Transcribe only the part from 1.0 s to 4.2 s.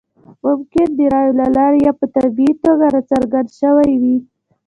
رایو له لارې یا په طبیعي توګه راڅرګند شوی وي.